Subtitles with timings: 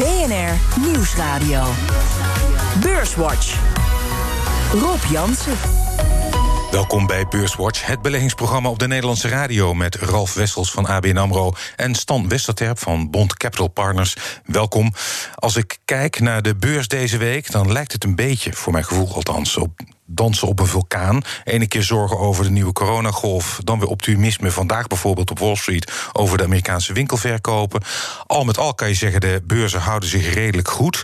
[0.00, 1.64] BNR Nieuwsradio.
[2.80, 3.58] Beurswatch.
[4.72, 5.56] Rob Jansen.
[6.70, 11.52] Welkom bij Beurswatch, het beleggingsprogramma op de Nederlandse radio met Ralf Wessels van ABN Amro
[11.76, 14.16] en Stan Westerterp van Bond Capital Partners.
[14.44, 14.92] Welkom.
[15.34, 18.84] Als ik kijk naar de beurs deze week, dan lijkt het een beetje, voor mijn
[18.84, 19.80] gevoel althans, op
[20.10, 21.22] dansen op een vulkaan.
[21.44, 24.50] Ene keer zorgen over de nieuwe coronagolf, dan weer optimisme.
[24.50, 27.82] Vandaag bijvoorbeeld op Wall Street over de Amerikaanse winkelverkopen.
[28.26, 31.02] Al met al kan je zeggen, de beurzen houden zich redelijk goed.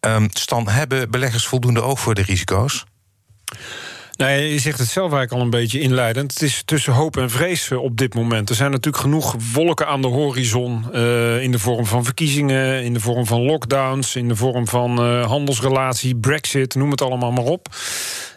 [0.00, 2.84] Um, Stan, hebben beleggers voldoende oog voor de risico's?
[4.16, 6.32] Nou, je zegt het zelf eigenlijk al een beetje inleidend.
[6.32, 8.48] Het is tussen hoop en vrees eh, op dit moment.
[8.48, 10.84] Er zijn natuurlijk genoeg wolken aan de horizon.
[10.94, 15.06] Uh, in de vorm van verkiezingen, in de vorm van lockdowns, in de vorm van
[15.06, 17.68] uh, handelsrelatie, brexit, noem het allemaal maar op.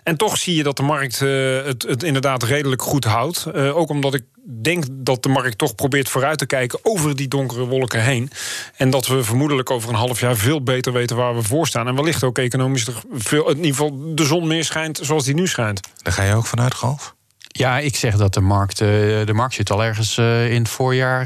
[0.09, 3.45] En toch zie je dat de markt uh, het, het, inderdaad redelijk goed houdt.
[3.55, 4.23] Uh, ook omdat ik
[4.61, 8.31] denk dat de markt toch probeert vooruit te kijken over die donkere wolken heen.
[8.75, 11.88] En dat we vermoedelijk over een half jaar veel beter weten waar we voor staan.
[11.88, 15.47] En wellicht ook economisch veel, in ieder geval de zon meer schijnt zoals die nu
[15.47, 15.79] schijnt.
[16.01, 17.16] Daar ga je ook vanuit, Golf?
[17.47, 18.88] Ja, ik zeg dat de markt, eh,
[19.25, 21.25] de markt zit al ergens in het voorjaar.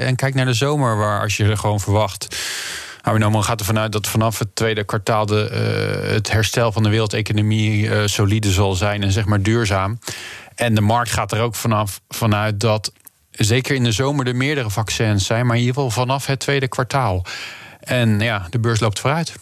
[0.00, 2.36] en kijk naar de zomer, waar als je er gewoon verwacht
[3.04, 6.88] nou, gaat ervan uit dat vanaf het tweede kwartaal de, uh, het herstel van de
[6.88, 9.98] wereldeconomie uh, solide zal zijn en zeg maar duurzaam.
[10.54, 12.92] En de markt gaat er ook vanaf vanuit dat
[13.30, 16.68] zeker in de zomer er meerdere vaccins zijn, maar in ieder geval vanaf het tweede
[16.68, 17.24] kwartaal.
[17.80, 19.34] En ja, de beurs loopt vooruit.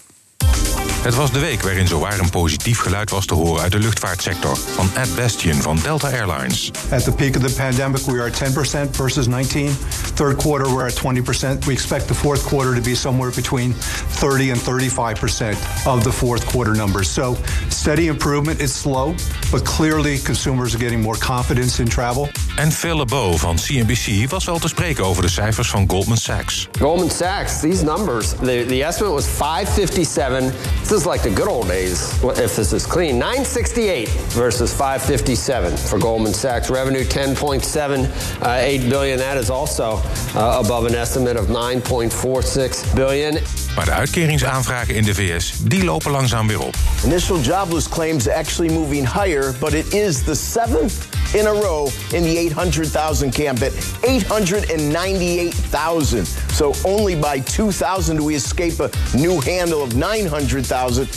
[1.02, 4.56] Het was de week waarin zowaar een positief geluid was te horen uit de luchtvaartsector.
[4.56, 6.70] Van Ed Bastian van Delta Airlines.
[6.90, 8.42] At the peak of the pandemic we are at
[8.86, 9.76] 10% versus 19.
[10.14, 11.64] Third quarter we're at 20%.
[11.64, 16.44] We expect the fourth quarter to be somewhere between 30 and 35% of the fourth
[16.44, 17.12] quarter numbers.
[17.12, 17.36] So
[17.68, 18.60] steady improvement.
[18.60, 19.14] It's slow,
[19.50, 22.28] but clearly consumers are getting more confidence in travel.
[22.56, 26.68] En Phil LeBeau van CNBC was wel te spreken over de cijfers van Goldman Sachs.
[26.80, 30.52] Goldman Sachs, these numbers, the, the estimate was 557
[30.92, 33.18] This is like the good old days, if this is clean.
[33.18, 36.68] 968 versus 557 for Goldman Sachs.
[36.68, 39.18] Revenue 10.78 uh, billion.
[39.18, 40.02] That is also
[40.34, 43.38] uh, above an estimate of 9.46 billion.
[43.76, 46.74] Maar de uitkeringsaanvragen in de VS, die lopen langzaam weer op.
[47.04, 50.94] Initial jobless claims actually moving higher, but it is the seventh
[51.34, 53.72] in a row in the 800,000 camp at
[54.02, 56.26] 898,000.
[56.52, 61.08] So only by 2,000 do we escape a new handle of 900,000.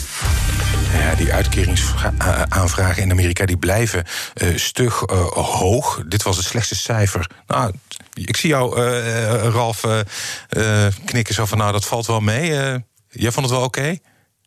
[0.94, 4.04] Ja, die uitkeringsaanvragen in Amerika die blijven
[4.36, 6.04] uh, stug uh, hoog.
[6.08, 7.30] Dit was het slechtste cijfer.
[7.48, 7.74] Nou,
[8.14, 9.84] ik zie jou, uh, Ralf,
[11.06, 11.58] knikken zo van...
[11.58, 12.50] nou, dat valt wel mee.
[13.10, 13.98] jij vond het wel oké?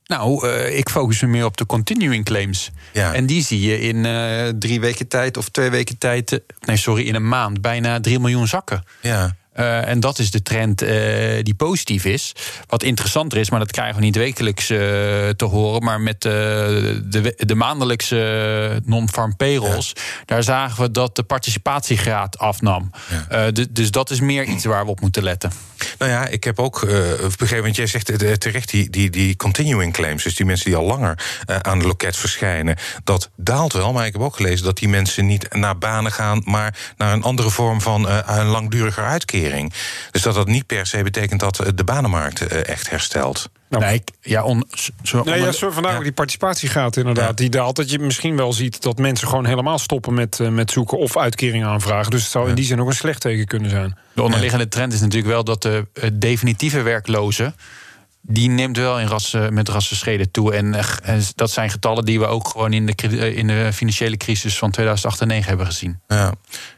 [0.08, 2.70] Nou, uh, ik focus me meer op de continuing claims.
[2.92, 3.14] Ja.
[3.14, 6.32] En die zie je in uh, drie weken tijd of twee weken tijd.
[6.32, 8.84] Uh, nee, sorry, in een maand bijna 3 miljoen zakken.
[9.00, 9.36] Ja.
[9.58, 10.88] Uh, en dat is de trend uh,
[11.42, 12.32] die positief is.
[12.66, 14.78] Wat interessanter is, maar dat krijgen we niet wekelijks uh,
[15.28, 15.84] te horen.
[15.84, 20.02] Maar met de, de maandelijkse non-farm payrolls, ja.
[20.24, 22.90] daar zagen we dat de participatiegraad afnam.
[23.28, 23.50] Ja.
[23.70, 25.52] dus dat is meer iets waar we op moeten letten.
[25.98, 26.80] Nou ja, ik heb ook
[27.38, 28.06] begrepen, want jij zegt
[28.40, 31.18] terecht die, die, die continuing claims, dus die mensen die al langer
[31.62, 33.92] aan het loket verschijnen, dat daalt wel.
[33.92, 37.22] Maar ik heb ook gelezen dat die mensen niet naar banen gaan, maar naar een
[37.22, 39.47] andere vorm van een langduriger uitkering.
[40.10, 43.50] Dus dat dat niet per se betekent dat de banenmarkt eh, echt herstelt.
[43.68, 44.64] Nou, nee, ja, on,
[45.02, 46.02] zo, nee, ja, zo vandaag ja.
[46.02, 47.28] die participatiegraad inderdaad.
[47.28, 47.34] Ja.
[47.34, 47.76] Die daalt.
[47.76, 51.16] Dat je misschien wel ziet dat mensen gewoon helemaal stoppen met, uh, met zoeken of
[51.16, 52.10] uitkering aanvragen.
[52.10, 53.98] Dus het zou in die zin ook een slecht teken kunnen zijn.
[54.12, 57.54] De onderliggende trend is natuurlijk wel dat de uh, definitieve werklozen
[58.30, 60.54] die neemt wel in rassen, met rassenscheden toe.
[60.54, 64.58] En, en, dat zijn getallen die we ook gewoon in de, in de financiële crisis
[64.58, 66.00] van 2008 en 2009 hebben gezien.
[66.06, 66.32] Ja.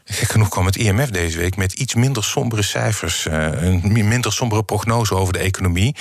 [0.05, 3.25] Gek genoeg kwam het IMF deze week met iets minder sombere cijfers.
[3.25, 5.95] Uh, een minder sombere prognose over de economie.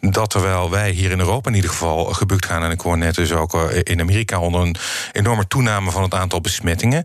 [0.00, 2.62] Dat terwijl wij hier in Europa in ieder geval gebukt gaan.
[2.62, 4.76] En ik hoor net dus ook eh, in Amerika onder een
[5.12, 7.04] enorme toename van het aantal besmettingen.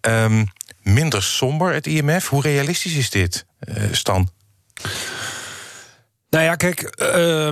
[0.00, 0.46] Um,
[0.82, 2.28] minder somber het IMF.
[2.28, 3.46] Hoe realistisch is dit,
[3.90, 4.28] Stan?
[6.30, 7.48] Nou ja, kijk, uh,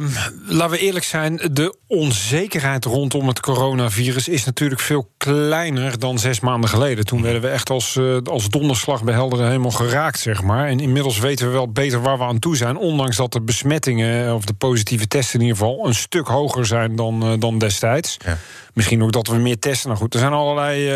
[0.47, 1.41] laten we eerlijk zijn.
[1.53, 7.05] De onzekerheid rondom het coronavirus is natuurlijk veel kleiner dan zes maanden geleden.
[7.05, 10.67] Toen werden we echt als, uh, als donderslag bij helderen helemaal geraakt, zeg maar.
[10.67, 12.77] En inmiddels weten we wel beter waar we aan toe zijn.
[12.77, 16.97] Ondanks dat de besmettingen, of de positieve testen in ieder geval, een stuk hoger zijn
[16.97, 18.17] dan, uh, dan destijds.
[18.25, 18.39] Ja.
[18.73, 19.89] Misschien ook dat we meer testen.
[19.89, 20.89] Nou goed, er zijn allerlei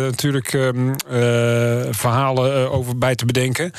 [0.00, 0.94] natuurlijk um,
[1.90, 3.72] verhalen over bij te bedenken.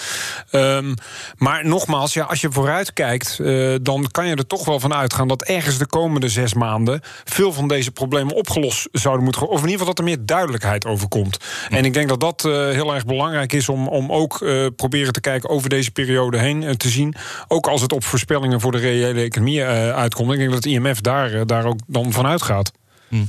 [0.52, 0.94] Um,
[1.38, 3.40] maar nogmaals, ja, als je vooruit kijkt
[3.82, 7.54] dan kan je er toch wel van uitgaan dat ergens de komende zes maanden veel
[7.54, 9.60] van deze problemen opgelost zouden moeten worden.
[9.60, 11.38] Of in ieder geval dat er meer duidelijkheid over komt.
[11.70, 14.38] En ik denk dat dat heel erg belangrijk is om, om ook
[14.76, 17.16] proberen te kijken over deze periode heen te zien.
[17.48, 20.32] Ook als het op voorspellingen voor de reële economie uitkomt.
[20.32, 22.72] Ik denk dat het IMF daar, daar ook dan van uitgaat.
[23.10, 23.24] Hm.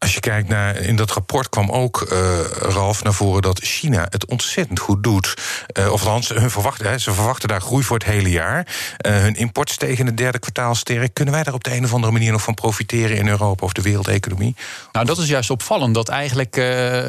[0.00, 4.06] Als je kijkt naar, in dat rapport kwam ook, uh, Ralf, naar voren dat China
[4.08, 5.34] het ontzettend goed doet.
[5.78, 8.66] Uh, of althans, hun verwachten, ze verwachten daar groei voor het hele jaar.
[9.06, 11.14] Uh, hun import steeg in het derde kwartaal sterk.
[11.14, 13.72] Kunnen wij daar op de een of andere manier nog van profiteren in Europa of
[13.72, 14.56] de wereldeconomie?
[14.92, 15.94] Nou, dat is juist opvallend.
[15.94, 16.54] Dat eigenlijk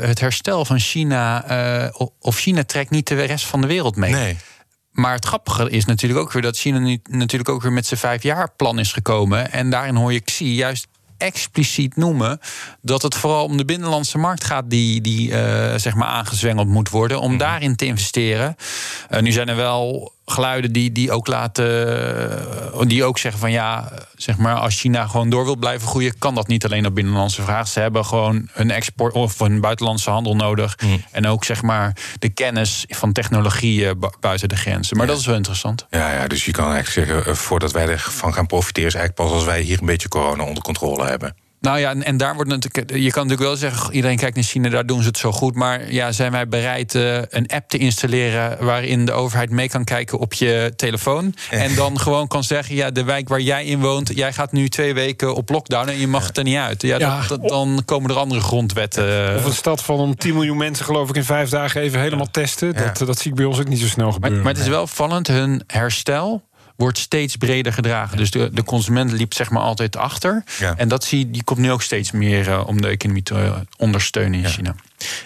[0.02, 1.92] het herstel van China.
[2.20, 4.12] of China trekt niet de rest van de wereld mee.
[4.12, 4.38] Nee.
[4.92, 8.00] Maar het grappige is natuurlijk ook weer dat China nu natuurlijk ook weer met zijn
[8.00, 9.52] vijf jaar plan is gekomen.
[9.52, 10.88] En daarin hoor je Xi juist
[11.21, 12.39] expliciet noemen
[12.81, 15.35] dat het vooral om de binnenlandse markt gaat die, die uh,
[15.75, 17.19] zeg maar aangezwengeld moet worden.
[17.19, 17.39] Om mhm.
[17.39, 18.56] daarin te investeren.
[19.09, 21.88] Uh, nu zijn er wel geluiden die, die ook laten.
[22.73, 26.18] Eh, die ook zeggen van ja, zeg maar, als China gewoon door wil blijven groeien,
[26.18, 27.68] kan dat niet alleen op binnenlandse vraag.
[27.68, 30.77] Ze hebben gewoon een export of een buitenlandse handel nodig.
[30.79, 30.97] Mhm.
[31.12, 34.97] En ook zeg maar de kennis van technologie buiten de grenzen.
[34.97, 35.85] Maar dat is wel interessant.
[35.89, 39.38] Ja, ja, dus je kan eigenlijk zeggen, voordat wij ervan gaan profiteren, is eigenlijk pas
[39.38, 41.35] als wij hier een beetje corona onder controle hebben.
[41.62, 42.90] Nou ja, en, en, daar wordt natuurlijk.
[42.90, 45.56] Je kan natuurlijk wel zeggen, iedereen kijkt naar China, daar doen ze het zo goed.
[45.56, 49.84] Maar ja, zijn wij bereid uh, een app te installeren waarin de overheid mee kan
[49.84, 51.36] kijken op je telefoon?
[51.50, 54.69] En dan gewoon kan zeggen: ja, de wijk waar jij in woont, jij gaat nu
[54.69, 56.81] twee weken op lockdown en je mag het er niet uit.
[56.81, 59.36] Ja, dat, dan komen er andere grondwetten.
[59.36, 62.31] Of een stad van om 10 miljoen mensen, geloof ik, in vijf dagen even helemaal
[62.31, 62.74] testen.
[62.74, 64.38] Dat, dat zie ik bij ons ook niet zo snel gebeuren.
[64.38, 68.18] Maar, maar het is wel vallend, hun herstel wordt steeds breder gedragen.
[68.18, 70.44] Dus de, de consument liep zeg maar altijd achter.
[70.75, 73.56] En dat zie, die komt nu ook steeds meer uh, om de economie te uh,
[73.77, 74.75] ondersteunen in China.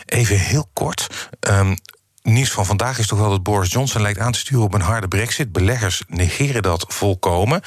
[0.06, 1.08] Even heel kort.
[1.40, 1.78] Um,
[2.22, 4.82] nieuws van vandaag is toch wel dat Boris Johnson lijkt aan te sturen op een
[4.82, 5.52] harde brexit.
[5.52, 7.62] Beleggers negeren dat volkomen.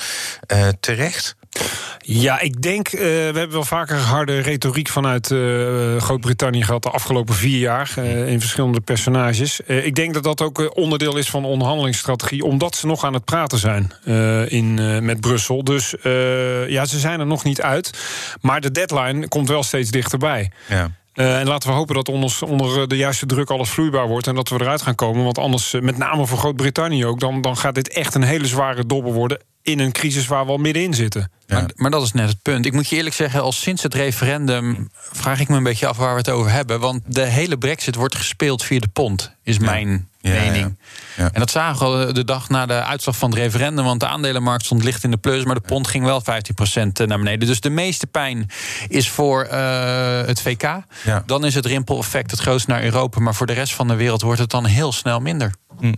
[0.53, 1.37] Uh, terecht.
[2.11, 6.91] Ja, ik denk, uh, we hebben wel vaker harde retoriek vanuit uh, Groot-Brittannië gehad de
[6.91, 9.61] afgelopen vier jaar uh, in verschillende personages.
[9.61, 13.25] ik denk dat dat ook onderdeel is van de onderhandelingsstrategie, omdat ze nog aan het
[13.25, 13.93] praten zijn
[14.49, 15.65] in, met Brussel.
[15.65, 15.95] Dus
[16.69, 17.91] ja, ze zijn er nog niet uit.
[18.41, 20.51] Maar de deadline komt wel steeds dichterbij.
[20.69, 20.91] Ja.
[21.15, 24.35] Uh, en laten we hopen dat onder, onder de juiste druk alles vloeibaar wordt en
[24.35, 25.25] dat we eruit gaan komen.
[25.25, 28.87] Want anders, met name voor Groot-Brittannië ook, dan, dan gaat dit echt een hele zware
[28.87, 31.31] dobbel worden in een crisis waar we al middenin zitten.
[31.47, 32.67] Maar, maar, dat is net het punt.
[32.67, 35.97] Ik moet je eerlijk zeggen, al sinds het referendum vraag ik me een beetje af
[35.97, 36.81] waar we het over hebben.
[36.81, 40.79] Want de hele brexit wordt gespeeld via de pond, is mijn mening.
[41.17, 43.85] En dat zagen we al de dag na de uitslag van het referendum.
[43.85, 47.07] Want de aandelenmarkt stond licht in de plus, maar de pond ging wel 15% eh,
[47.07, 47.49] naar beneden.
[47.49, 48.51] Dus de meeste pijn
[48.89, 50.81] is voor uh, het VK.
[51.27, 53.21] Dan is het rimpel-effect het grootst naar Europa.
[53.21, 55.53] Maar voor de rest van de wereld wordt het dan heel snel minder.
[55.81, 55.93] Hm.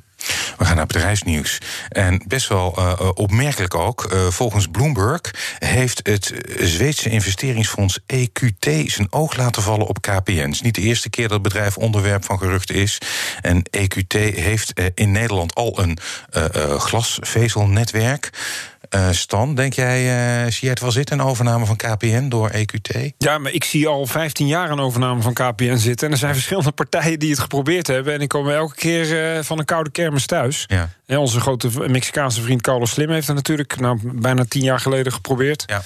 [0.59, 1.59] We gaan naar bedrijfsnieuws.
[1.89, 4.13] En best wel uh, opmerkelijk ook.
[4.13, 5.21] Uh, volgens Bloomberg
[5.59, 10.33] heeft het Zweedse investeringsfonds EQT zijn oog laten vallen op KPN.
[10.33, 12.99] Het is niet de eerste keer dat het bedrijf onderwerp van geruchten is.
[13.41, 15.99] En EQT heeft in Nederland al een
[16.79, 18.31] glasvezelnetwerk.
[18.95, 20.01] Uh, Stan, denk jij,
[20.45, 23.13] uh, zie jij het wel zitten, een overname van KPN door EQT?
[23.19, 26.07] Ja, maar ik zie al 15 jaar een overname van KPN zitten.
[26.07, 28.15] En er zijn verschillende partijen die het geprobeerd hebben.
[28.15, 30.65] En ik kom elke keer uh, van een koude kermis thuis.
[30.67, 30.89] Ja.
[31.07, 35.13] En onze grote Mexicaanse vriend Carlos Slim heeft het natuurlijk nou, bijna tien jaar geleden
[35.13, 35.63] geprobeerd.
[35.67, 35.83] Ja.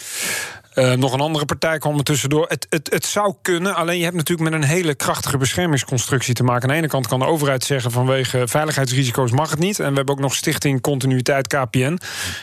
[0.74, 2.46] Uh, nog een andere partij kwam er tussendoor.
[2.48, 6.42] Het, het, het zou kunnen, alleen je hebt natuurlijk met een hele krachtige beschermingsconstructie te
[6.42, 6.62] maken.
[6.62, 9.80] Aan de ene kant kan de overheid zeggen vanwege veiligheidsrisico's mag het niet.
[9.80, 11.78] En we hebben ook nog Stichting Continuïteit KPN.
[11.78, 11.98] Ja,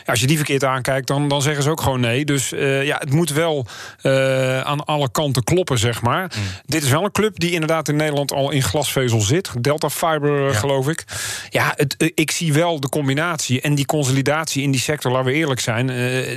[0.06, 2.26] als je die verkeerd aankijkt, dan, dan zeggen ze ook gewoon nee.
[2.26, 3.66] Dus uh, ja, het moet wel
[4.04, 6.22] uh, aan alle kanten kloppen, zeg maar.
[6.22, 6.44] Mm.
[6.66, 9.52] Dit is wel een club die inderdaad in Nederland al in glasvezel zit.
[9.62, 10.54] Delta Fiber, ja.
[10.54, 11.04] geloof ik.
[11.50, 15.34] Ja, het, ik zie wel de combinatie en die consolidatie in die sector, laten we
[15.34, 15.90] eerlijk zijn,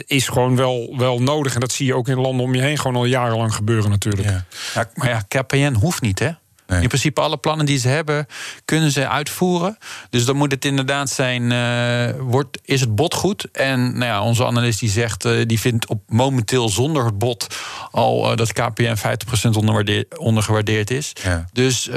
[0.06, 1.54] is gewoon wel, wel nodig.
[1.54, 4.28] En dat zie je ook in landen om je heen gewoon al jarenlang gebeuren natuurlijk.
[4.28, 4.44] Ja
[4.94, 6.30] maar ja, KPN hoeft niet, hè?
[6.66, 8.26] In principe alle plannen die ze hebben,
[8.64, 9.78] kunnen ze uitvoeren.
[10.10, 13.48] Dus dan moet het inderdaad zijn, uh, wordt, is het bot goed?
[13.52, 17.56] En nou ja, onze analist die zegt, uh, die vindt op momenteel zonder het bot
[17.90, 19.48] al uh, dat KPN 50%
[20.18, 21.12] ondergewaardeerd is.
[21.22, 21.44] Ja.
[21.52, 21.90] Dus,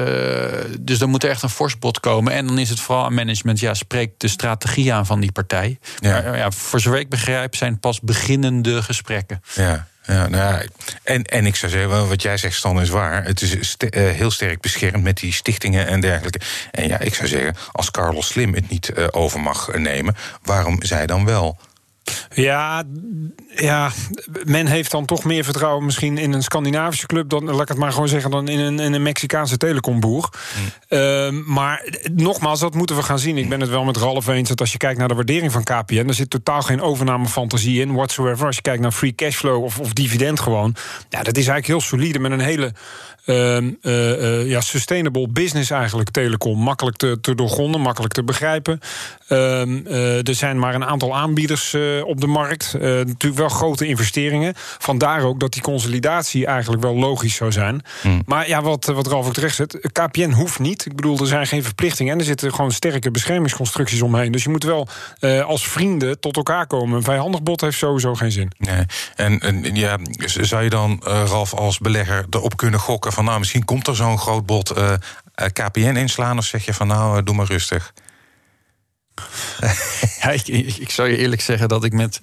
[0.79, 2.33] dus dan moet er echt een fors bot komen.
[2.33, 5.79] En dan is het vooral aan management, ja, spreekt de strategie aan van die partij.
[5.99, 6.21] Ja.
[6.21, 9.41] Maar ja, voor zover ik begrijp, zijn pas beginnende gesprekken.
[9.55, 9.87] Ja.
[10.07, 10.63] Ja, nou ja,
[11.03, 13.23] en, en ik zou zeggen, wat jij zegt, Stan, is waar.
[13.23, 16.39] Het is uh, heel sterk beschermd met die stichtingen en dergelijke.
[16.71, 20.83] En ja, ik zou zeggen, als Carlos Slim het niet uh, over mag nemen, waarom
[20.83, 21.57] zij dan wel?
[22.33, 22.83] Ja,
[23.55, 23.91] ja,
[24.43, 27.29] men heeft dan toch meer vertrouwen misschien in een Scandinavische club...
[27.29, 30.29] dan, laat ik het maar gewoon zeggen, dan in een, in een Mexicaanse telecomboer.
[30.59, 30.97] Mm.
[30.97, 33.37] Uh, maar nogmaals, dat moeten we gaan zien.
[33.37, 35.63] Ik ben het wel met Ralf eens dat als je kijkt naar de waardering van
[35.63, 36.07] KPN...
[36.07, 38.45] er zit totaal geen overnamefantasie in, whatsoever.
[38.45, 40.75] Als je kijkt naar free cashflow of, of dividend gewoon...
[41.09, 42.73] ja, dat is eigenlijk heel solide met een hele
[43.27, 46.59] uh, uh, ja, sustainable business eigenlijk, telecom.
[46.59, 48.79] Makkelijk te, te doorgronden, makkelijk te begrijpen.
[49.27, 49.85] Ehm,
[50.25, 51.75] er zijn maar een aantal aanbieders
[52.05, 52.73] op de markt.
[52.79, 54.53] natuurlijk wel grote investeringen.
[54.55, 57.81] Vandaar ook dat die consolidatie eigenlijk wel logisch zou zijn.
[58.01, 58.21] Hmm.
[58.25, 60.85] Maar ja, wat, wat Ralf ook terecht zet, KPN hoeft niet.
[60.85, 64.31] Ik bedoel, er zijn geen verplichtingen en er zitten gewoon sterke beschermingsconstructies omheen.
[64.31, 64.87] Dus je moet wel
[65.45, 66.97] als vrienden tot elkaar komen.
[66.97, 68.51] Een vijandig bod heeft sowieso geen zin.
[68.57, 68.85] Nee.
[69.15, 73.65] En, en ja, zou je dan, Ralf, als belegger erop kunnen gokken van nou, misschien
[73.65, 74.93] komt er zo'n groot bod eh,
[75.33, 77.93] eh, KPN inslaan, of zeg je van nou, eh, doe maar rustig?
[80.21, 80.47] ja, ik,
[80.77, 82.19] ik, zou je eerlijk zeggen dat ik met.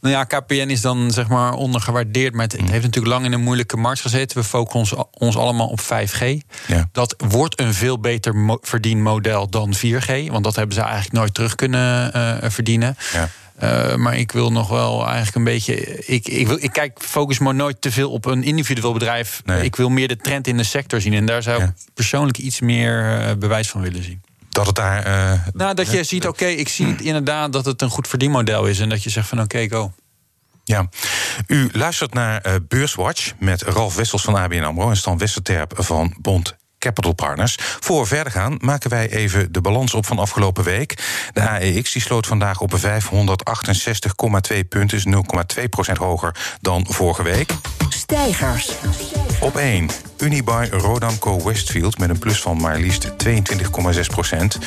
[0.00, 2.34] Nou ja, KPN is dan zeg maar ondergewaardeerd.
[2.34, 2.68] Maar het, mm.
[2.68, 4.38] heeft natuurlijk lang in een moeilijke markt gezeten.
[4.38, 6.36] We focussen ons, ons allemaal op 5G.
[6.66, 6.88] Ja.
[6.92, 10.26] Dat wordt een veel beter mo verdienmodel dan 4G.
[10.26, 12.96] Want dat hebben ze eigenlijk nooit terug kunnen uh, verdienen.
[13.12, 13.28] Ja.
[13.62, 15.74] Uh, maar ik wil nog wel eigenlijk een beetje.
[16.06, 19.42] Ik, ik, wil, ik kijk, focus maar nooit te veel op een individueel bedrijf.
[19.44, 19.64] Nee.
[19.64, 21.12] Ik wil meer de trend in de sector zien.
[21.12, 24.22] En daar zou ik persoonlijk iets meer uh, bewijs van willen zien.
[24.50, 25.06] Dat het daar.
[25.06, 28.66] Uh, nou, dat je ziet, oké, ik zie het inderdaad dat het een goed verdienmodel
[28.66, 28.80] is.
[28.80, 29.92] En dat je zegt van oké, go.
[30.64, 30.88] Ja,
[31.46, 34.90] u luistert naar uh, Beurswatch met Ralf Wessels van ABN AMRO...
[34.90, 37.56] en Stan Westerterp van Bond Capital Partners.
[37.58, 41.02] Voor we verder gaan, maken wij even de balans op van afgelopen week.
[41.32, 42.80] De AEX die sloot vandaag op 568,2
[44.68, 47.52] punten, is 0,2% hoger dan vorige week.
[47.88, 48.70] Stijgers.
[49.40, 50.09] Op 1.
[50.20, 54.58] Unibuy Rodamco Westfield met een plus van maar liefst 22,6 procent.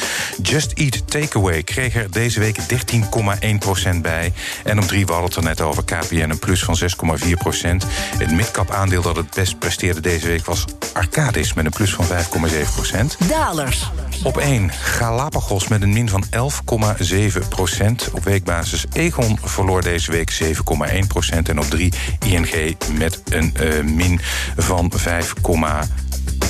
[0.42, 4.34] Just Eat Takeaway kreeg er deze week 13,1 procent bij.
[4.64, 6.78] En om 3 we hadden het er net over KPN een plus van
[7.26, 7.86] 6,4 procent.
[8.18, 12.06] Het midcap aandeel dat het best presteerde deze week was Arcadis met een plus van
[12.06, 13.18] 5,7 procent.
[13.30, 13.92] Dalers.
[14.24, 18.10] Op 1 Galapagos met een min van 11,7 procent.
[18.14, 21.50] Op weekbasis Egon verloor deze week 7,1 procent.
[21.50, 21.94] En op 3
[22.26, 24.20] ING met een uh, min
[24.58, 24.90] van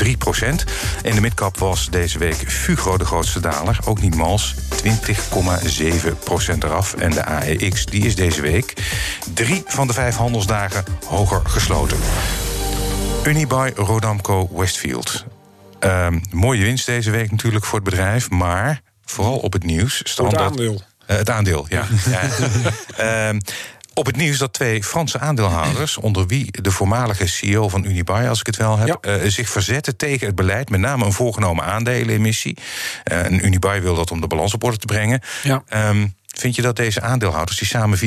[0.04, 0.64] 5,3 procent.
[1.04, 3.80] In de midcap was deze week Fugro de grootste daler.
[3.86, 6.94] Ook niet mals, 20,7 procent eraf.
[6.94, 8.74] En de AEX die is deze week
[9.34, 11.98] drie van de vijf handelsdagen hoger gesloten.
[13.24, 15.26] Unibuy Rodamco Westfield.
[15.80, 20.32] Um, mooie winst deze week natuurlijk voor het bedrijf, maar vooral op het nieuws stond
[20.32, 20.82] het aandeel.
[21.08, 21.86] Uh, het aandeel, ja.
[22.98, 23.30] ja.
[23.30, 23.42] Um,
[23.94, 28.40] op het nieuws dat twee Franse aandeelhouders, onder wie de voormalige CEO van Unibail, als
[28.40, 29.18] ik het wel heb, ja.
[29.18, 32.58] uh, zich verzetten tegen het beleid, met name een voorgenomen aandelenemissie.
[33.12, 35.22] Uh, en Unibail wil dat om de balans op orde te brengen.
[35.44, 35.64] Ja.
[35.90, 38.06] Um, vind je dat deze aandeelhouders, die samen 4,1%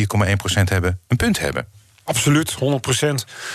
[0.64, 1.66] hebben, een punt hebben?
[2.06, 2.56] Absoluut, 100%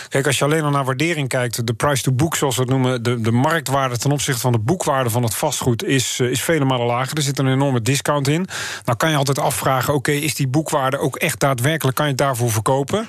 [0.09, 2.71] Kijk, als je alleen al naar waardering kijkt, de price to book, zoals we het
[2.71, 6.41] noemen, de, de marktwaarde ten opzichte van de boekwaarde van het vastgoed is, eh, is
[6.41, 7.17] vele malen lager.
[7.17, 8.47] Er zit een enorme discount in.
[8.85, 11.95] Nou kan je altijd afvragen: oké, is die boekwaarde ook echt daadwerkelijk?
[11.95, 13.07] Kan je het daarvoor verkopen?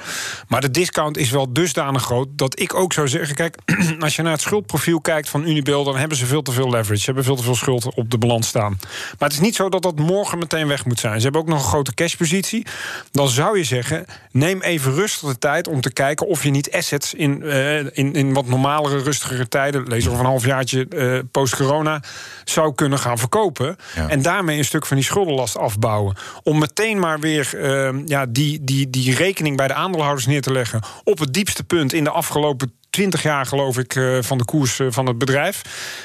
[0.49, 3.57] Maar de discount is wel dusdanig groot dat ik ook zou zeggen: kijk,
[3.99, 7.01] als je naar het schuldprofiel kijkt van Unibail, dan hebben ze veel te veel leverage,
[7.01, 8.79] ze hebben veel te veel schuld op de balans staan.
[9.19, 11.17] Maar het is niet zo dat dat morgen meteen weg moet zijn.
[11.17, 12.67] Ze hebben ook nog een grote cashpositie.
[13.11, 17.15] Dan zou je zeggen: neem even rustig tijd om te kijken of je niet assets
[17.15, 22.03] in, uh, in, in wat normalere, rustigere tijden, lees over een halfjaartje uh, post-corona,
[22.45, 23.77] zou kunnen gaan verkopen.
[24.09, 26.17] En daarmee een stuk van die schuldenlast afbouwen.
[26.43, 30.53] Om meteen maar weer uh, ja, die, die, die rekening bij de aandeelhouders neer te
[30.53, 34.45] leggen op het diepste punt in de afgelopen 20 jaar, geloof ik, eh, van de
[34.45, 35.63] koers eh, van het bedrijf.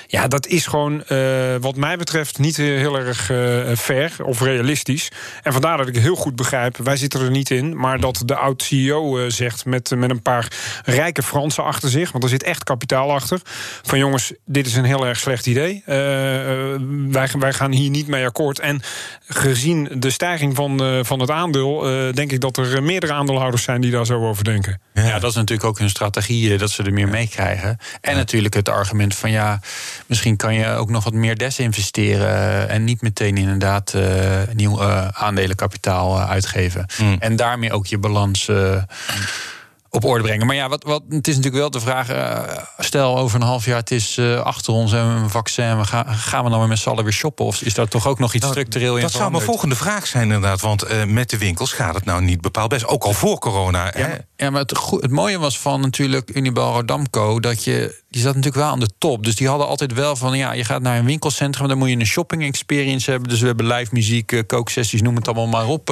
[0.08, 3.26] Ja, dat is gewoon, uh, wat mij betreft, niet heel erg
[3.80, 5.12] fair of realistisch.
[5.44, 8.36] En vandaar dat ik heel goed begrijp, wij zitten er niet in, maar dat de
[8.36, 10.48] oud-CEO zegt met, met een paar
[10.86, 13.40] rijke Fransen achter zich, want er zit echt kapitaal achter.
[13.82, 15.84] Van jongens, dit is een heel erg slecht idee.
[15.86, 18.60] wij, wij gaan hier niet mee akkoord.
[18.60, 18.82] En
[19.28, 21.82] gezien de stijging van, van het aandeel,
[22.14, 24.82] denk ik dat er meerdere aandeelhouders zijn die daar zo over denken.
[24.94, 26.58] Ja, ja dat is natuurlijk ook hun strategie.
[26.58, 27.78] Dat ze er meer meekrijgen.
[28.02, 29.60] En natuurlijk het argument van ja,
[30.06, 32.70] misschien kan je ook nog wat meer desinvesteren.
[32.70, 34.04] En niet meteen inderdaad uh,
[34.54, 36.86] nieuw uh, aandelenkapitaal uh, uitgeven.
[36.98, 37.16] Mm.
[37.20, 38.50] En daarmee ook je balans
[39.98, 40.48] op orde brengen.
[40.48, 42.12] Maar ja, wat, wat, het is natuurlijk wel de vraag...
[42.12, 42.40] Uh,
[42.78, 45.78] stel over een half jaar, het is uh, achter ons en een vaccin...
[45.78, 47.46] We gaan, gaan we dan weer met z'n allen weer shoppen?
[47.46, 50.08] Of is daar toch ook nog iets nou, structureel in Dat zou mijn volgende vraag
[50.08, 50.62] zijn inderdaad.
[50.62, 52.88] Want uh, met de winkels gaat het nou niet bepaald best.
[52.88, 53.86] Ook al voor corona.
[53.86, 54.16] Ja, hè?
[54.36, 57.40] ja maar het, het mooie was van natuurlijk Unibail Rodamco...
[57.40, 59.24] dat je die zat natuurlijk wel aan de top.
[59.24, 61.68] Dus die hadden altijd wel van, ja, je gaat naar een winkelcentrum...
[61.68, 63.30] dan moet je een shopping experience hebben.
[63.30, 65.90] Dus we hebben live muziek, kooksessies, noem het allemaal maar op.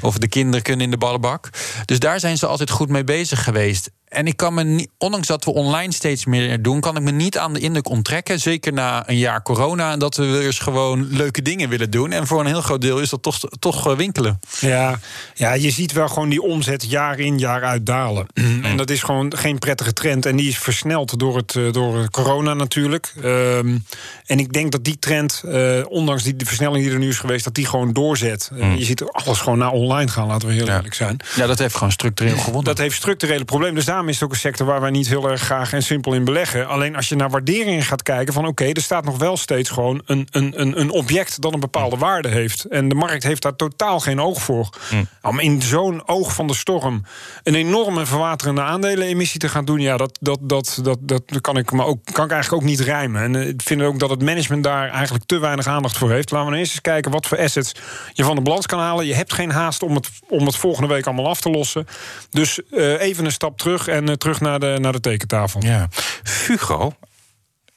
[0.00, 1.50] Of de kinderen kunnen in de ballenbak.
[1.84, 3.90] Dus daar zijn ze altijd goed mee bezig geweest.
[4.08, 7.10] En ik kan me niet, ondanks dat we online steeds meer doen, kan ik me
[7.10, 8.40] niet aan de indruk onttrekken.
[8.40, 9.92] Zeker na een jaar corona.
[9.92, 12.12] En dat we weer eens gewoon leuke dingen willen doen.
[12.12, 14.40] En voor een heel groot deel is dat toch, toch eh, winkelen.
[14.60, 14.98] Ja,
[15.34, 18.26] ja, je ziet wel gewoon die omzet jaar in, jaar uit dalen.
[18.62, 20.26] En dat is gewoon geen prettige trend.
[20.26, 23.14] En die is versneld door, het, eh, door corona natuurlijk.
[23.24, 23.84] Um,
[24.26, 27.18] en ik denk dat die trend, uh, ondanks die de versnelling die er nu is
[27.18, 28.50] geweest, dat die gewoon doorzet.
[28.54, 31.16] Uh, je ziet alles gewoon naar online gaan, laten we heel eerlijk zijn.
[31.36, 32.64] Ja, dat heeft gewoon structureel gewonnen.
[32.64, 33.74] Dat heeft structurele problemen.
[33.74, 36.12] Dus daarom is het ook een sector waar wij niet heel erg graag en simpel
[36.12, 36.68] in beleggen.
[36.68, 40.02] Alleen als je naar waardering gaat kijken, van oké, er staat nog wel steeds gewoon
[40.06, 42.64] een, een, een, een object dat een bepaalde waarde heeft.
[42.64, 44.68] En de markt heeft daar totaal geen oog voor.
[44.90, 45.08] Mm.
[45.22, 47.04] Om in zo'n oog van de storm
[47.42, 51.72] een enorme verwaterende aandelenemissie te gaan doen, ja, dat, dat, dat, dat, dat kan ik
[51.72, 53.22] me ook kan ik eigenlijk ook niet rijmen.
[53.22, 56.30] En eh, ik vind ook dat het management daar eigenlijk te weinig aandacht voor heeft.
[56.30, 57.72] Laten we eerst eens kijken wat voor assets
[58.12, 59.06] je van de balans kan halen.
[59.06, 61.86] Je hebt geen haast om het, om het volgende week allemaal af te lossen.
[62.30, 65.62] Dus uh, even een stap terug en uh, terug naar de, naar de tekentafel.
[65.62, 65.88] Ja.
[66.22, 66.92] Fugro,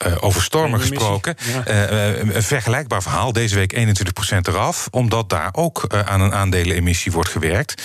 [0.08, 1.36] uh, over stormen gesproken.
[1.66, 1.92] Ja.
[1.92, 3.34] Uh, een vergelijkbaar verhaal.
[3.34, 3.78] Deze week 21%
[4.42, 4.88] eraf.
[4.92, 7.84] Omdat daar ook uh, aan een aandelenemissie wordt gewerkt.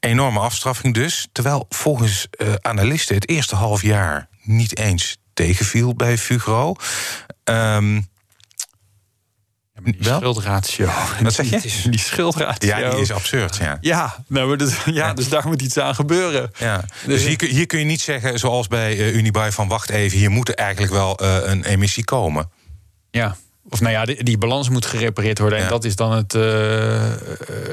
[0.00, 1.28] Enorme afstraffing dus.
[1.32, 2.28] Terwijl volgens
[2.60, 6.74] analisten het eerste half jaar niet eens tegenviel bij Fugro.
[7.44, 8.08] Um,
[9.82, 10.88] die schuldratio.
[11.22, 11.90] Wat zeg je?
[11.90, 12.76] Die schuldratio.
[12.76, 13.56] Ja, die is absurd.
[13.56, 16.50] Ja, ja, nou, dus, ja, dus daar moet iets aan gebeuren.
[16.58, 16.84] Ja.
[17.06, 20.30] Dus hier, hier kun je niet zeggen, zoals bij uh, Unibuy, van wacht even, hier
[20.30, 22.50] moet er eigenlijk wel uh, een emissie komen.
[23.10, 23.36] Ja.
[23.70, 25.58] Of nou ja, die, die, balans moet gerepareerd worden.
[25.58, 26.42] En dat is dan het, uh,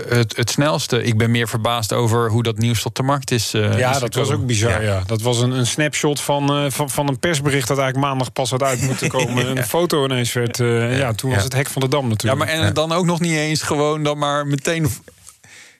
[0.07, 1.03] het, het, snelste.
[1.03, 3.53] Ik ben meer verbaasd over hoe dat nieuws tot de markt is.
[3.53, 4.83] Uh, ja, dat was ook bizar.
[4.83, 4.93] Ja.
[4.93, 5.03] ja.
[5.05, 8.63] Dat was een, een snapshot van, van, van een persbericht dat eigenlijk maandag pas had
[8.63, 9.47] uit moeten komen.
[9.57, 10.57] Een foto ineens werd.
[10.97, 12.39] ja, toen was het hek van de dam natuurlijk.
[12.41, 14.88] Ja, maar en dan ook nog niet eens gewoon dan maar meteen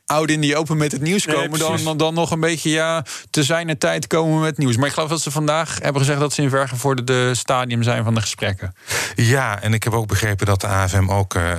[0.06, 3.06] oud in die open met het nieuws komen, dan, dan, dan nog een beetje ja,
[3.30, 4.78] te zijn tijd komen met nieuws.
[4.78, 8.14] Maar ik geloof dat ze vandaag hebben gezegd dat ze in vergevorderde stadium zijn van
[8.14, 8.76] de gesprekken.
[9.16, 11.54] Ja, en ik heb ook begrepen dat de AFM ook uh,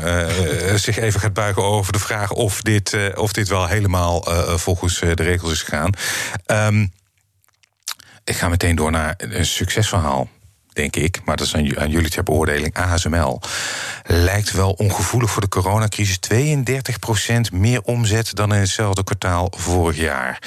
[0.74, 4.54] zich even gaat buigen over de vraag of dit, uh, of dit wel helemaal uh,
[4.54, 5.90] volgens de regels is gegaan.
[6.46, 6.92] Um,
[8.24, 10.28] ik ga meteen door naar een succesverhaal
[10.74, 13.40] denk ik, maar dat is aan, jullie ter beoordeling, ASML,
[14.06, 16.18] lijkt wel ongevoelig voor de coronacrisis.
[16.34, 20.38] 32% meer omzet dan in hetzelfde kwartaal vorig jaar.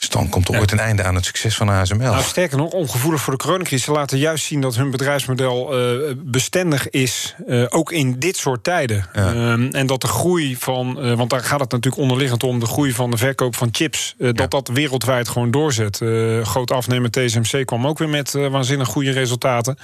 [0.00, 1.96] Dus dan komt er ooit een einde aan het succes van ASML.
[1.96, 3.84] Nou, sterker nog, ongevoelig voor de coronacrisis.
[3.84, 8.64] Ze laten juist zien dat hun bedrijfsmodel uh, bestendig is, uh, ook in dit soort
[8.64, 9.06] tijden.
[9.12, 9.32] Ja.
[9.32, 12.66] Uh, en dat de groei van, uh, want daar gaat het natuurlijk onderliggend om, de
[12.66, 14.32] groei van de verkoop van chips, ja.
[14.32, 15.96] dat dat wereldwijd gewoon doorzet.
[16.42, 19.78] groot afnemer TSMC kwam ook weer met waanzinnig goede resultaten.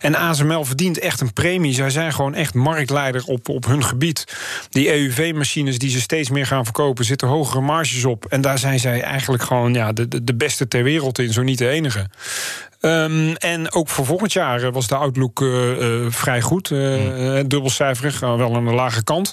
[0.00, 1.74] En ASML verdient echt een premie.
[1.74, 4.24] Zij zijn gewoon echt marktleider op, op hun gebied.
[4.70, 8.24] Die EUV-machines die ze steeds meer gaan verkopen, zitten hogere marges op.
[8.24, 11.42] En daar zijn zij eigenlijk gewoon gewoon ja, de, de beste ter wereld in, zo
[11.42, 12.06] niet de enige.
[12.80, 16.70] Um, en ook voor volgend jaar eh, was de outlook uh, uh, vrij goed.
[16.70, 17.48] Uh, mm.
[17.48, 19.32] Dubbelcijferig, wel aan de lage kant.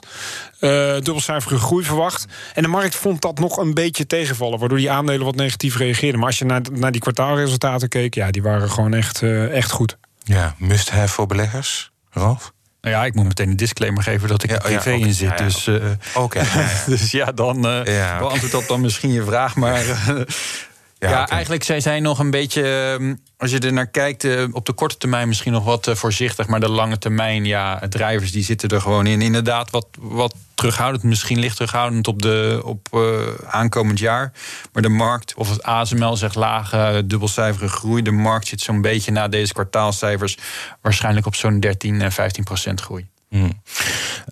[0.60, 2.26] dubbelcijferige groei verwacht.
[2.54, 6.20] En de markt vond dat nog een beetje tegenvallen, waardoor die aandelen wat negatief reageerden.
[6.20, 9.98] Maar als je naar, naar die kwartaalresultaten keek, ja, die waren gewoon echt, echt goed.
[10.24, 12.53] Ja, must have voor beleggers, Ralf?
[12.84, 15.08] Nou ja, ik moet meteen een disclaimer geven dat ik ja, er privé ja, okay,
[15.08, 15.30] in zit.
[15.30, 16.46] Ja, dus, uh, okay,
[16.86, 17.84] dus ja, dan uh,
[18.20, 19.56] beantwoordt dat dan misschien je vraag.
[19.56, 19.84] Maar
[21.04, 21.36] uh, ja, okay.
[21.36, 24.98] eigenlijk zij zijn nog een beetje, ehm, als je er naar kijkt, op de korte
[24.98, 26.48] termijn misschien nog wat voorzichtig.
[26.48, 29.22] Maar de lange termijn, ja, drijvers die zitten er gewoon in.
[29.22, 34.32] Inderdaad, wat, wat terughoudend, misschien licht terughoudend op, de, op uh, aankomend jaar.
[34.72, 38.02] Maar de markt, of het ASML zegt lage, dubbelcijferige groei.
[38.02, 40.38] De markt zit zo'n beetje na deze kwartaalcijfers
[40.82, 43.08] waarschijnlijk op zo'n 13, 15 procent groei.
[43.30, 43.62] Hmm.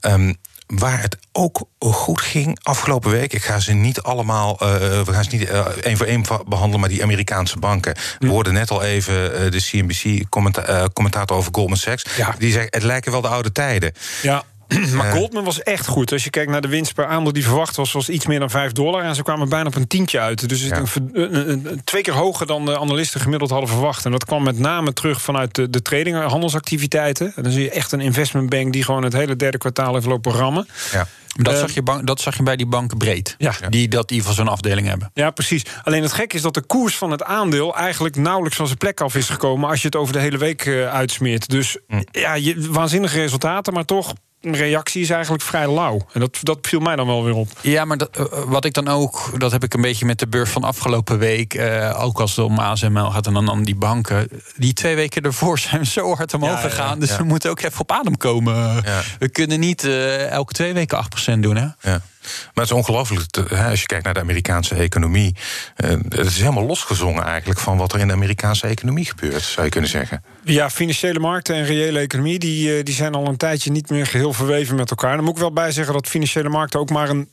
[0.02, 0.36] Um,
[0.72, 3.34] waar het ook goed ging afgelopen week.
[3.34, 4.70] Ik ga ze niet allemaal, uh,
[5.02, 7.96] we gaan ze niet uh, één voor één behandelen, maar die Amerikaanse banken.
[8.20, 12.06] We hoorden net al even uh, de CNBC-commentator over Goldman Sachs.
[12.18, 12.36] Ja.
[12.38, 13.94] Die zegt: het lijken wel de oude tijden.
[14.22, 14.44] Ja.
[14.96, 16.12] Maar Goldman was echt goed.
[16.12, 18.50] Als je kijkt naar de winst per aandeel die verwacht was, was iets meer dan
[18.50, 19.04] 5 dollar.
[19.04, 20.50] En ze kwamen bijna op een tientje uit.
[20.50, 20.84] Dus ja.
[21.14, 24.06] een, een, twee keer hoger dan de analisten gemiddeld hadden verwacht.
[24.06, 27.34] En dat kwam met name terug vanuit de, de trading, handelsactiviteiten.
[27.36, 30.32] En dan zie je echt een investmentbank die gewoon het hele derde kwartaal heeft lopen
[30.32, 30.68] rammen.
[30.92, 31.08] Ja.
[31.36, 33.36] Dat, zag je dat zag je bij die banken breed.
[33.38, 33.54] Ja.
[33.70, 35.12] Die dat die van zo'n afdeling hebben.
[35.14, 35.64] Ja, precies.
[35.84, 39.02] Alleen het gek is dat de koers van het aandeel eigenlijk nauwelijks van zijn plek
[39.02, 39.70] af is gekomen.
[39.70, 41.50] als je het over de hele week uitsmeert.
[41.50, 42.02] Dus hm.
[42.12, 46.00] ja, je, waanzinnige resultaten, maar toch reactie is eigenlijk vrij lauw.
[46.14, 47.48] En dat, dat viel mij dan wel weer op.
[47.62, 50.28] Ja, maar dat, eh, wat ik dan ook, dat heb ik een beetje met de
[50.28, 51.54] beurs van afgelopen week.
[51.54, 54.30] Uh, ook als het om ASML gaat en dan om die banken.
[54.56, 57.00] Die twee weken ervoor zijn we zo hard omhoog gegaan.
[57.00, 58.84] dus we moeten ook even op adem komen.
[59.20, 61.56] We kunnen niet uh, elke twee weken 8% doen.
[61.56, 61.68] Hè?
[61.92, 62.02] Ja.
[62.22, 63.38] Maar het is ongelooflijk,
[63.70, 65.36] als je kijkt naar de Amerikaanse economie.
[65.76, 69.66] Eh, het is helemaal losgezongen eigenlijk van wat er in de Amerikaanse economie gebeurt, zou
[69.66, 70.24] je kunnen zeggen.
[70.44, 74.06] Ja, financiële markten en reële economie die, eh, die zijn al een tijdje niet meer
[74.06, 75.16] geheel verweven met elkaar.
[75.16, 77.30] Dan moet ik wel bij zeggen dat financiële markten ook maar een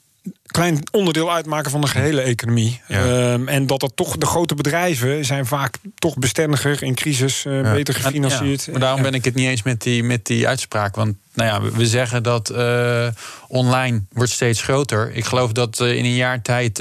[0.47, 2.81] klein onderdeel uitmaken van de gehele economie.
[2.89, 7.73] Ehm, en dat dat toch de grote bedrijven zijn vaak toch bestendiger in crisis, uh,
[7.73, 8.65] beter gefinancierd.
[8.65, 10.95] Ja, maar daarom ben ik het niet eens met die, met die uitspraak.
[10.97, 13.07] Want nou ja, we zeggen dat uh,
[13.49, 15.11] online wordt steeds groter.
[15.15, 16.79] Ik geloof dat uh, in een jaar tijd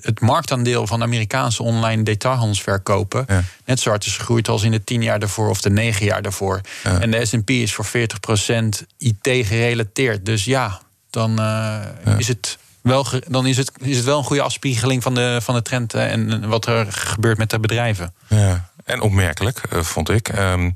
[0.00, 3.42] het marktaandeel van Amerikaanse online detailhandelsverkopen ja.
[3.64, 6.22] net zo hard is gegroeid als in de tien jaar daarvoor of de negen jaar
[6.22, 6.60] daarvoor.
[6.82, 7.90] En de SP is voor 40%
[8.98, 10.26] IT gerelateerd.
[10.26, 10.80] Dus ja,
[11.10, 11.40] dan
[12.18, 15.54] is het wel, dan is het, is het wel een goede afspiegeling van de, van
[15.54, 18.14] de trend en wat er gebeurt met de bedrijven.
[18.28, 20.28] Ja, en opmerkelijk, eh, vond ik.
[20.28, 20.70] Ehm,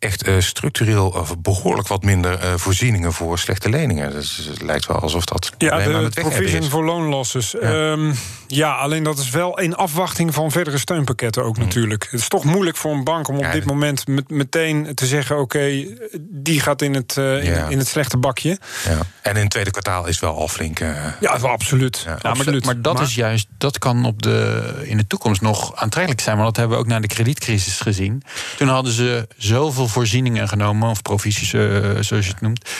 [0.00, 4.10] echt uh, structureel uh, behoorlijk wat minder uh, voorzieningen voor slechte leningen.
[4.10, 5.52] Dus het lijkt wel alsof dat.
[5.58, 7.54] Ja, de provision voor loonlosses.
[7.60, 7.90] Ja.
[7.90, 8.14] Um,
[8.46, 8.74] ja.
[8.74, 11.62] alleen dat is wel in afwachting van verdere steunpakketten ook mm.
[11.62, 12.08] natuurlijk.
[12.10, 15.38] Het is toch moeilijk voor een bank om op dit moment met, meteen te zeggen:
[15.38, 15.84] oké,
[16.20, 18.58] die gaat in het, in, in, het slechte bakje.
[18.84, 18.98] Ja.
[19.22, 20.78] En in het tweede kwartaal is wel al flink.
[20.78, 22.02] ja, absoluut.
[22.06, 22.64] Ja, absoluut.
[22.64, 26.36] Maar, dat is juist, dat kan op de, in de toekomst nog aantrekkelijk zijn.
[26.36, 28.22] Maar dat hebben we ook na de kredietcrisis gezien.
[28.56, 31.62] Toen hadden ze zoveel voorzieningen genomen, of provisies, uh,
[32.00, 32.70] zoals je het noemt.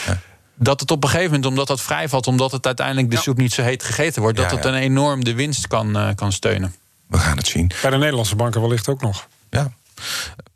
[0.55, 3.53] Dat het op een gegeven moment, omdat dat vrijvalt, omdat het uiteindelijk de soep niet
[3.53, 6.75] zo heet gegeten wordt, dat het een enorm de winst kan, uh, kan steunen.
[7.07, 7.71] We gaan het zien.
[7.81, 9.27] Bij de Nederlandse banken wellicht ook nog.
[9.49, 9.71] Ja.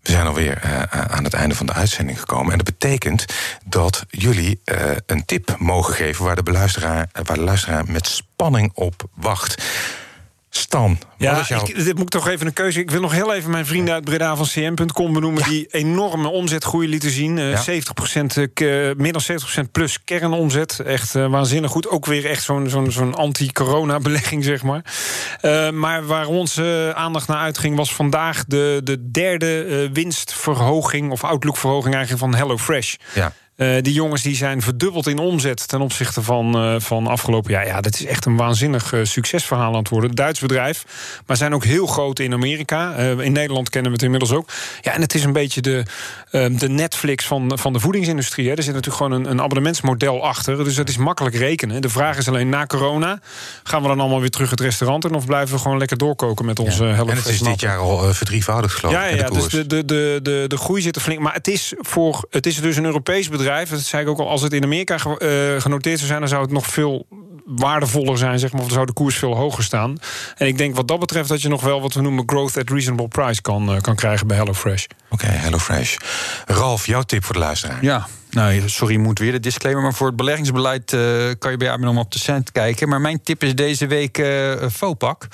[0.02, 2.52] We zijn alweer uh, aan het einde van de uitzending gekomen.
[2.52, 3.26] En dat betekent
[3.66, 8.72] dat jullie uh, een tip mogen geven waar de, beluisteraar, waar de luisteraar met spanning
[8.74, 9.64] op wacht.
[10.58, 12.80] Stan, ja, ik, dit moet ik toch even een keuze.
[12.80, 15.44] Ik wil nog heel even mijn vrienden uit Breda van cm.com benoemen...
[15.44, 17.38] die enorme omzetgroei lieten zien.
[17.38, 17.64] Uh, ja.
[17.64, 17.64] 70%,
[18.62, 19.22] uh, meer dan
[19.68, 20.80] 70% plus kernomzet.
[20.80, 21.90] Echt uh, waanzinnig goed.
[21.90, 24.86] Ook weer echt zo'n zo'n zo'n anti-corona-belegging, zeg maar.
[25.42, 27.76] Uh, maar waar onze aandacht naar uitging...
[27.76, 31.12] was vandaag de, de derde winstverhoging...
[31.12, 32.96] of outlookverhoging eigenlijk van HelloFresh.
[33.14, 33.34] Ja.
[33.58, 37.66] Uh, die jongens die zijn verdubbeld in omzet ten opzichte van, uh, van afgelopen jaar.
[37.66, 40.12] Ja, dat is echt een waanzinnig uh, succesverhaal aan het worden.
[40.12, 40.86] Duits bedrijf,
[41.26, 42.94] maar zijn ook heel groot in Amerika.
[42.96, 44.50] in Nederland kennen we het inmiddels ook.
[44.82, 45.84] Ja, en het is een beetje de,
[46.32, 48.50] de Netflix van, van de voedingsindustrie.
[48.50, 48.56] Hè.
[48.56, 50.64] Er zit natuurlijk gewoon een, een abonnementsmodel achter.
[50.64, 51.82] Dus dat is makkelijk rekenen.
[51.82, 53.20] De vraag is alleen na corona:
[53.64, 56.46] gaan we dan allemaal weer terug het restaurant in of blijven we gewoon lekker doorkoken
[56.46, 56.96] met onze ja.
[56.96, 59.00] En het is dit jaar al verdrievoudigd, geloof ik.
[59.00, 61.20] Ja, ja, dus de, de, de, de, de groei zit er flink.
[61.20, 63.70] Maar het is, voor, het is dus een Europees bedrijf bedrijf.
[63.70, 66.42] Dat zei ik ook al, als het in Amerika uh, genoteerd zou zijn, dan zou
[66.42, 67.08] het nog veel
[67.46, 69.98] waardevoller zijn, zeg maar, of zou de koers veel hoger staan.
[70.38, 72.70] En ik denk wat dat betreft dat je nog wel wat we noemen growth at
[72.70, 74.86] reasonable price kan, uh, kan krijgen bij HelloFresh.
[75.10, 75.96] Oké, okay, HelloFresh.
[76.46, 77.78] Ralf, jouw tip voor de luisteraar?
[77.82, 79.84] Ja, nou, sorry, moet weer de disclaimer.
[79.84, 82.90] Maar voor het beleggingsbeleid uh, kan je bij ABN op de cent kijken.
[82.90, 85.28] Maar mijn tip is deze week uh, FOPAC.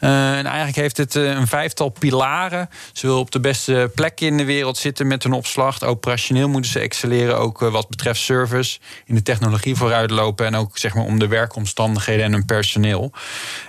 [0.00, 2.68] Uh, en eigenlijk heeft het een vijftal pilaren.
[2.92, 5.82] Ze willen op de beste plek in de wereld zitten met hun opslag.
[5.82, 8.78] Operationeel moeten ze excelleren, ook wat betreft service.
[9.06, 10.46] In de technologie vooruitlopen.
[10.46, 13.12] En ook zeg maar, om de werkomstandigheden en hun personeel.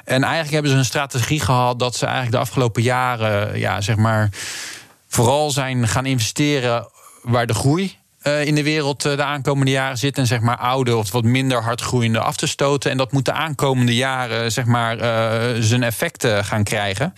[0.04, 3.60] En eigenlijk hebben ze een strategie gehad dat ze eigenlijk de afgelopen jaren...
[3.60, 4.30] ja, zeg maar,
[5.08, 6.88] vooral zijn gaan investeren
[7.22, 10.18] waar de groei uh, in de wereld uh, de aankomende jaren zit.
[10.18, 12.92] En zeg maar oude of wat minder hard groeiende af te stoten.
[12.92, 17.14] En dat moet de aankomende jaren zeg maar, uh, zijn effecten gaan krijgen.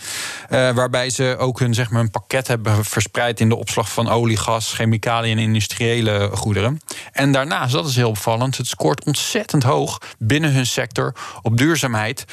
[0.50, 4.38] waarbij ze ook hun, zeg maar, een pakket hebben verspreid in de opslag van olie,
[4.38, 6.80] gas, chemicaliën en industriële goederen.
[7.18, 12.26] En daarnaast, dat is heel opvallend, het scoort ontzettend hoog binnen hun sector op duurzaamheid.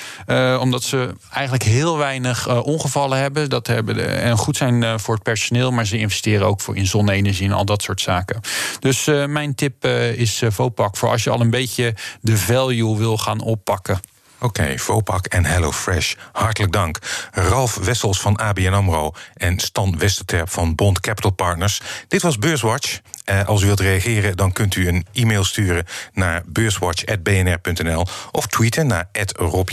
[0.60, 3.50] omdat ze eigenlijk heel weinig ongevallen hebben.
[3.50, 7.46] Dat hebben en goed zijn voor het personeel, maar ze investeren ook voor in zonne-energie
[7.46, 8.40] en al dat soort zaken.
[8.78, 9.84] Dus mijn tip
[10.16, 14.00] is Vopak voor als je al een beetje de value wil gaan oppakken.
[14.38, 16.98] Oké, okay, Vopak en HelloFresh, hartelijk dank.
[17.32, 21.80] Ralf Wessels van ABN AMRO en Stan Westerterp van Bond Capital Partners.
[22.08, 23.00] Dit was Beurswatch.
[23.24, 28.86] Eh, als u wilt reageren, dan kunt u een e-mail sturen naar beurswatch.bnr.nl of tweeten
[28.86, 29.68] naar Rob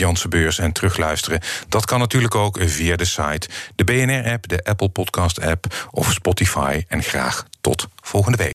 [0.57, 1.41] en terugluisteren.
[1.69, 6.83] Dat kan natuurlijk ook via de site, de BNR-app, de Apple Podcast-app of Spotify.
[6.87, 8.49] En graag tot volgende week.